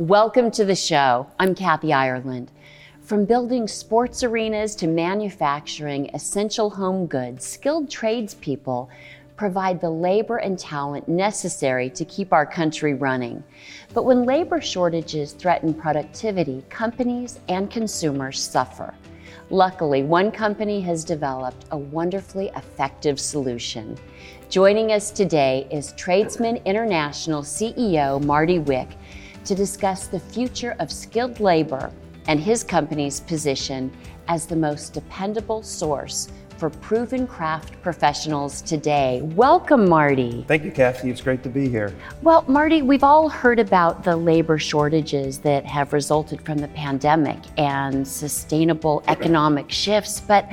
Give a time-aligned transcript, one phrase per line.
[0.00, 1.26] Welcome to the show.
[1.38, 2.50] I'm Kathy Ireland.
[3.02, 8.88] From building sports arenas to manufacturing essential home goods, skilled tradespeople
[9.36, 13.44] provide the labor and talent necessary to keep our country running.
[13.92, 18.94] But when labor shortages threaten productivity, companies and consumers suffer.
[19.50, 23.98] Luckily, one company has developed a wonderfully effective solution.
[24.48, 28.88] Joining us today is Tradesmen International CEO Marty Wick
[29.44, 31.90] to discuss the future of skilled labor
[32.26, 33.90] and his company's position
[34.28, 36.28] as the most dependable source
[36.60, 39.22] for proven craft professionals today.
[39.22, 40.44] Welcome, Marty.
[40.46, 41.10] Thank you, Kathy.
[41.10, 41.94] It's great to be here.
[42.22, 47.38] Well, Marty, we've all heard about the labor shortages that have resulted from the pandemic
[47.56, 50.46] and sustainable economic shifts, but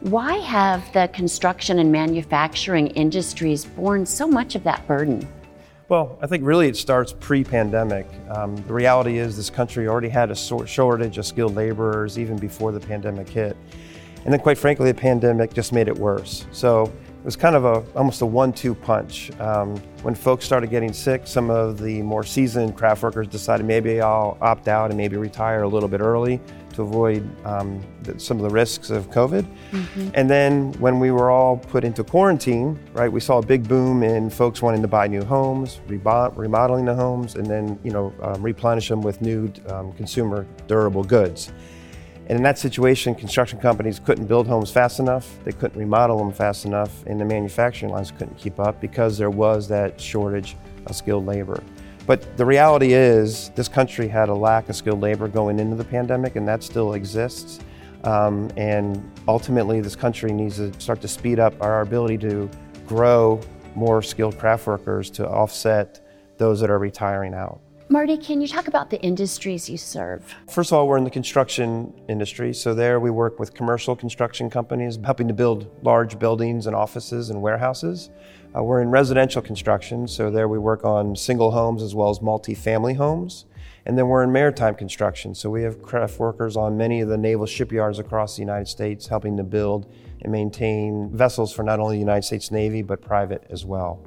[0.00, 5.26] why have the construction and manufacturing industries borne so much of that burden?
[5.88, 8.06] Well, I think really it starts pre pandemic.
[8.28, 12.72] Um, the reality is, this country already had a shortage of skilled laborers even before
[12.72, 13.56] the pandemic hit.
[14.24, 16.46] And then, quite frankly, the pandemic just made it worse.
[16.52, 19.30] So it was kind of a almost a one-two punch.
[19.40, 24.02] Um, when folks started getting sick, some of the more seasoned craft workers decided maybe
[24.02, 26.38] I'll opt out and maybe retire a little bit early
[26.78, 29.44] to avoid um, the, some of the risks of COVID.
[29.72, 30.10] Mm-hmm.
[30.14, 34.04] And then when we were all put into quarantine, right, we saw a big boom
[34.04, 38.40] in folks wanting to buy new homes, remodeling the homes, and then you know um,
[38.40, 41.52] replenish them with new um, consumer durable goods.
[42.28, 46.30] And in that situation, construction companies couldn't build homes fast enough, they couldn't remodel them
[46.30, 50.54] fast enough, and the manufacturing lines couldn't keep up because there was that shortage
[50.86, 51.60] of skilled labor.
[52.08, 55.84] But the reality is, this country had a lack of skilled labor going into the
[55.84, 57.60] pandemic, and that still exists.
[58.02, 62.48] Um, and ultimately, this country needs to start to speed up our ability to
[62.86, 63.38] grow
[63.74, 66.00] more skilled craft workers to offset
[66.38, 67.60] those that are retiring out.
[67.90, 70.34] Marty, can you talk about the industries you serve?
[70.50, 72.52] First of all, we're in the construction industry.
[72.52, 77.30] So, there we work with commercial construction companies, helping to build large buildings and offices
[77.30, 78.10] and warehouses.
[78.54, 80.06] Uh, we're in residential construction.
[80.06, 83.46] So, there we work on single homes as well as multi family homes.
[83.86, 85.34] And then we're in maritime construction.
[85.34, 89.06] So, we have craft workers on many of the naval shipyards across the United States
[89.06, 89.90] helping to build
[90.20, 94.04] and maintain vessels for not only the United States Navy, but private as well.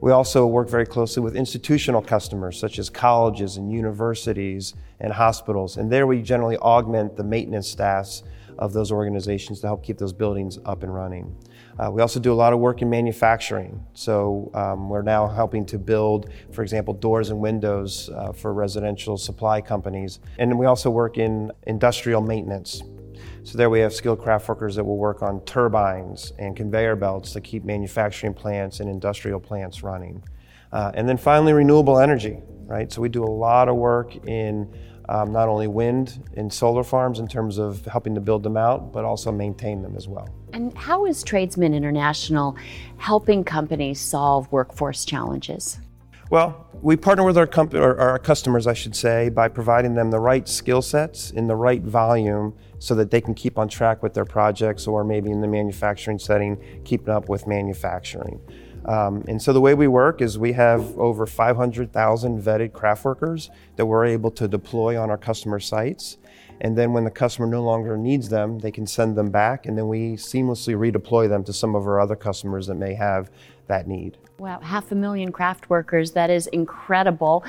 [0.00, 5.78] We also work very closely with institutional customers such as colleges and universities and hospitals.
[5.78, 8.22] And there we generally augment the maintenance staffs
[8.58, 11.34] of those organizations to help keep those buildings up and running.
[11.78, 13.84] Uh, we also do a lot of work in manufacturing.
[13.92, 19.18] So um, we're now helping to build, for example, doors and windows uh, for residential
[19.18, 20.20] supply companies.
[20.38, 22.82] And we also work in industrial maintenance.
[23.46, 27.30] So there we have skilled craft workers that will work on turbines and conveyor belts
[27.34, 30.20] to keep manufacturing plants and industrial plants running.
[30.72, 32.92] Uh, and then finally, renewable energy, right?
[32.92, 34.68] So we do a lot of work in
[35.08, 38.92] um, not only wind and solar farms in terms of helping to build them out,
[38.92, 40.28] but also maintain them as well.
[40.52, 42.56] And how is Tradesmen International
[42.96, 45.78] helping companies solve workforce challenges?
[46.30, 50.18] Well, we partner with our, comp- our customers, I should say, by providing them the
[50.18, 54.14] right skill sets in the right volume so that they can keep on track with
[54.14, 58.40] their projects or maybe in the manufacturing setting, keeping up with manufacturing.
[58.86, 63.50] Um, and so the way we work is we have over 500,000 vetted craft workers
[63.74, 66.18] that we're able to deploy on our customer sites.
[66.60, 69.76] And then when the customer no longer needs them, they can send them back, and
[69.76, 73.30] then we seamlessly redeploy them to some of our other customers that may have
[73.66, 74.16] that need.
[74.38, 76.12] Wow, half a million craft workers.
[76.12, 77.42] That is incredible.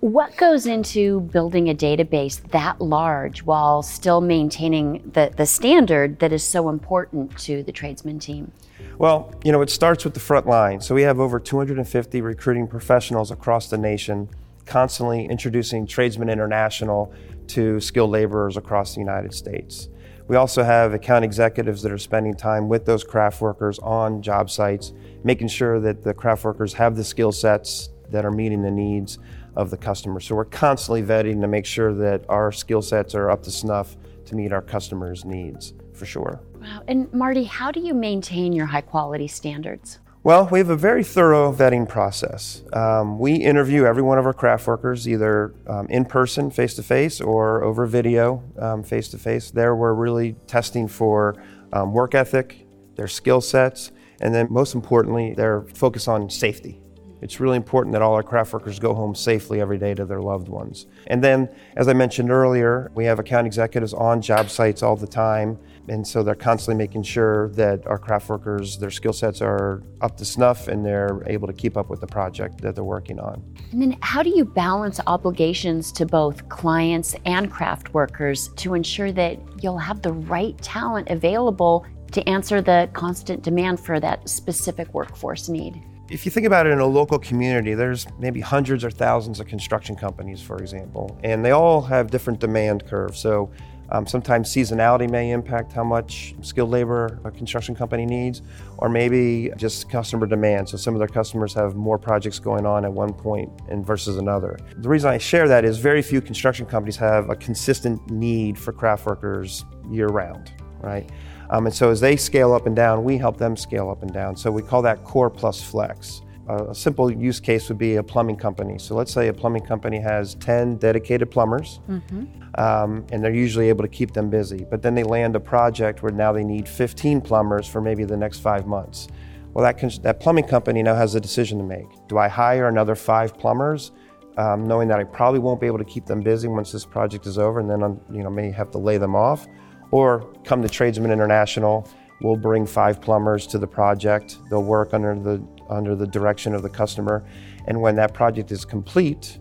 [0.00, 6.32] What goes into building a database that large while still maintaining the, the standard that
[6.32, 8.50] is so important to the tradesman team?
[8.98, 10.80] Well, you know, it starts with the front line.
[10.80, 14.28] So we have over 250 recruiting professionals across the nation,
[14.66, 17.14] constantly introducing Tradesmen International
[17.48, 19.88] to skilled laborers across the United States.
[20.32, 24.48] We also have account executives that are spending time with those craft workers on job
[24.48, 24.94] sites,
[25.24, 29.18] making sure that the craft workers have the skill sets that are meeting the needs
[29.56, 30.20] of the customer.
[30.20, 33.98] So we're constantly vetting to make sure that our skill sets are up to snuff
[34.24, 36.40] to meet our customers' needs, for sure.
[36.62, 36.82] Wow.
[36.88, 39.98] And Marty, how do you maintain your high quality standards?
[40.24, 42.62] Well, we have a very thorough vetting process.
[42.72, 46.82] Um, we interview every one of our craft workers either um, in person, face to
[46.84, 48.44] face, or over video,
[48.86, 49.50] face to face.
[49.50, 51.34] There, we're really testing for
[51.72, 53.90] um, work ethic, their skill sets,
[54.20, 56.80] and then most importantly, their focus on safety.
[57.22, 60.20] It's really important that all our craft workers go home safely every day to their
[60.20, 60.86] loved ones.
[61.06, 65.06] And then, as I mentioned earlier, we have account executives on job sites all the
[65.06, 65.56] time.
[65.88, 70.16] And so they're constantly making sure that our craft workers, their skill sets are up
[70.16, 73.42] to snuff and they're able to keep up with the project that they're working on.
[73.70, 79.12] And then, how do you balance obligations to both clients and craft workers to ensure
[79.12, 84.92] that you'll have the right talent available to answer the constant demand for that specific
[84.92, 85.80] workforce need?
[86.12, 89.46] If you think about it in a local community, there's maybe hundreds or thousands of
[89.46, 93.18] construction companies, for example, and they all have different demand curves.
[93.18, 93.50] So
[93.88, 98.42] um, sometimes seasonality may impact how much skilled labor a construction company needs,
[98.76, 100.68] or maybe just customer demand.
[100.68, 104.18] So some of their customers have more projects going on at one point and versus
[104.18, 104.58] another.
[104.76, 108.74] The reason I share that is very few construction companies have a consistent need for
[108.74, 110.52] craft workers year round,
[110.82, 111.08] right?
[111.50, 114.12] Um, and so as they scale up and down, we help them scale up and
[114.12, 114.36] down.
[114.36, 116.22] So we call that core plus flex.
[116.48, 118.78] Uh, a simple use case would be a plumbing company.
[118.78, 122.24] So let's say a plumbing company has 10 dedicated plumbers, mm-hmm.
[122.60, 124.66] um, and they're usually able to keep them busy.
[124.68, 128.16] But then they land a project where now they need 15 plumbers for maybe the
[128.16, 129.08] next five months.
[129.54, 131.86] Well, that, that plumbing company now has a decision to make.
[132.08, 133.92] Do I hire another five plumbers,
[134.36, 137.26] um, knowing that I probably won't be able to keep them busy once this project
[137.26, 139.46] is over, and then I'm, you know may have to lay them off?
[139.92, 141.88] Or come to Tradesmen International,
[142.20, 144.38] we'll bring five plumbers to the project.
[144.50, 145.40] They'll work under the,
[145.70, 147.24] under the direction of the customer.
[147.68, 149.38] And when that project is complete,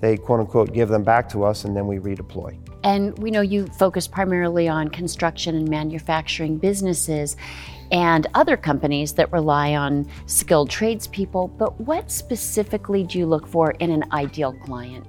[0.00, 2.58] they quote unquote give them back to us and then we redeploy.
[2.82, 7.36] And we know you focus primarily on construction and manufacturing businesses
[7.92, 13.72] and other companies that rely on skilled tradespeople, but what specifically do you look for
[13.72, 15.06] in an ideal client?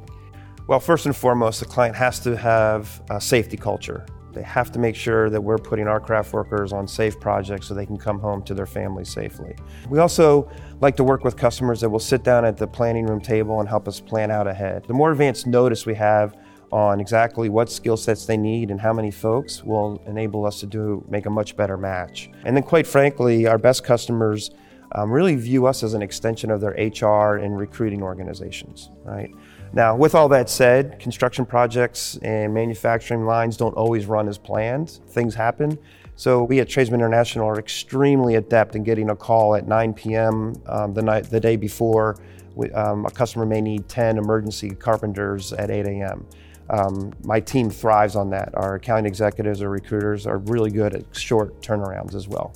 [0.68, 4.06] Well, first and foremost, the client has to have a safety culture.
[4.34, 7.74] They have to make sure that we're putting our craft workers on safe projects so
[7.74, 9.56] they can come home to their families safely.
[9.90, 10.50] We also
[10.80, 13.68] like to work with customers that will sit down at the planning room table and
[13.68, 14.86] help us plan out ahead.
[14.88, 16.36] The more advanced notice we have
[16.72, 20.66] on exactly what skill sets they need and how many folks will enable us to
[20.66, 22.30] do make a much better match.
[22.46, 24.52] And then quite frankly, our best customers
[24.94, 29.32] um, really view us as an extension of their HR and recruiting organizations, right?
[29.74, 34.90] Now, with all that said, construction projects and manufacturing lines don't always run as planned.
[35.08, 35.78] Things happen.
[36.16, 40.62] So we at Tradesmen International are extremely adept in getting a call at 9 p.m.
[40.66, 42.18] Um, the night, the day before.
[42.54, 46.26] We, um, a customer may need 10 emergency carpenters at 8 a.m.
[46.70, 48.54] Um, my team thrives on that.
[48.54, 52.54] Our accounting executives or recruiters are really good at short turnarounds as well.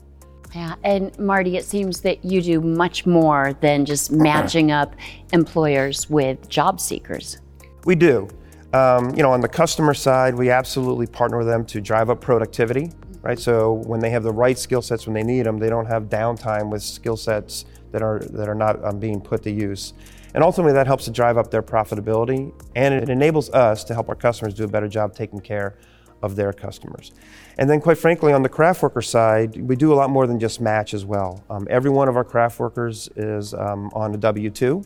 [0.56, 4.96] Yeah, and Marty, it seems that you do much more than just matching up
[5.34, 7.40] employers with job seekers.
[7.84, 8.30] We do.
[8.74, 12.22] Um, you know, on the customer side, we absolutely partner with them to drive up
[12.22, 12.92] productivity,
[13.22, 13.38] right?
[13.38, 16.04] So when they have the right skill sets when they need them, they don't have
[16.04, 19.94] downtime with skill sets that are that are not um, being put to use.
[20.34, 24.08] And ultimately, that helps to drive up their profitability, and it enables us to help
[24.08, 25.78] our customers do a better job taking care
[26.22, 27.12] of their customers.
[27.58, 30.40] And then, quite frankly, on the craft worker side, we do a lot more than
[30.40, 31.44] just match as well.
[31.50, 34.84] Um, every one of our craft workers is um, on a W 2,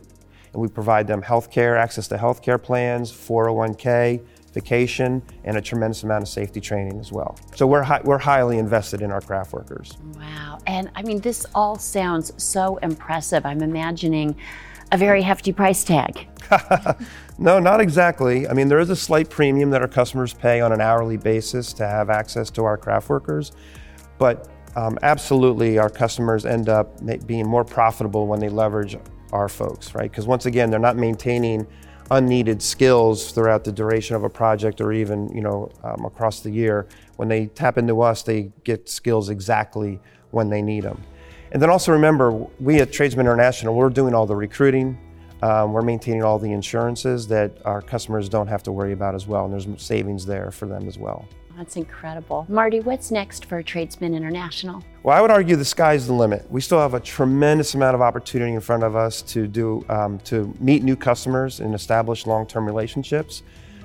[0.52, 4.20] and we provide them health care, access to health care plans, 401k,
[4.52, 7.36] vacation, and a tremendous amount of safety training as well.
[7.54, 9.96] So we're, hi- we're highly invested in our craft workers.
[10.16, 10.58] Wow.
[10.66, 13.46] And I mean, this all sounds so impressive.
[13.46, 14.36] I'm imagining
[14.92, 16.26] a very hefty price tag.
[17.38, 18.48] no, not exactly.
[18.48, 21.72] I mean, there is a slight premium that our customers pay on an hourly basis
[21.74, 23.52] to have access to our craft workers,
[24.18, 28.96] but um, absolutely our customers end up being more profitable when they leverage
[29.32, 30.10] our folks, right?
[30.10, 31.66] Because once again, they're not maintaining
[32.10, 36.50] unneeded skills throughout the duration of a project or even you know um, across the
[36.50, 36.86] year.
[37.16, 41.00] When they tap into us, they get skills exactly when they need them.
[41.52, 42.30] And then also remember,
[42.60, 44.96] we at Tradesmen International, we're doing all the recruiting,
[45.42, 49.26] um, we're maintaining all the insurances that our customers don't have to worry about as
[49.26, 51.26] well, and there's savings there for them as well.
[51.56, 52.46] That's incredible.
[52.48, 54.82] Marty, what's next for Tradesmen International?
[55.02, 56.48] Well, I would argue the sky's the limit.
[56.50, 60.18] We still have a tremendous amount of opportunity in front of us to do um,
[60.20, 63.42] to meet new customers and establish long-term relationships,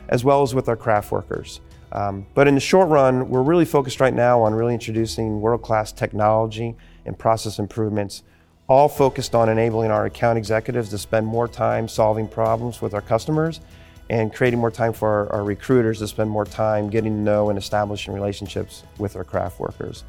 [0.10, 1.62] as well as with our craft workers.
[1.92, 5.94] Um, but in the short run, we're really focused right now on really introducing world-class
[5.94, 8.24] technology and process improvements
[8.68, 13.02] all focused on enabling our account executives to spend more time solving problems with our
[13.02, 13.62] customers
[14.10, 17.50] and creating more time for our, our, recruiters to spend more time getting to know
[17.50, 20.04] and establishing relationships with our craft workers.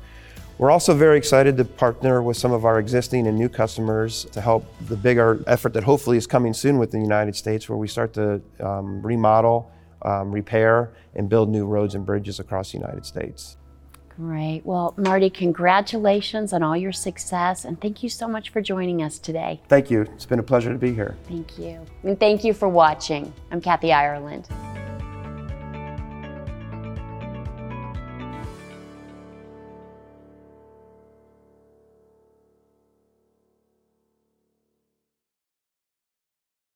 [0.58, 4.40] We're also very excited to partner with some of our existing and new customers to
[4.40, 7.88] help the bigger effort that hopefully is coming soon with the United States, where we
[7.88, 13.04] start to um, remodel, um, repair, and build new roads and bridges across the United
[13.04, 13.58] States.
[14.16, 14.62] Great.
[14.64, 19.18] Well, Marty, congratulations on all your success and thank you so much for joining us
[19.18, 19.60] today.
[19.68, 20.02] Thank you.
[20.02, 21.16] It's been a pleasure to be here.
[21.24, 21.84] Thank you.
[22.02, 23.32] And thank you for watching.
[23.50, 24.48] I'm Kathy Ireland.